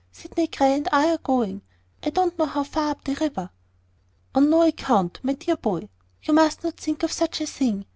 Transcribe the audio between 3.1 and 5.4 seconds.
river." "On no account, my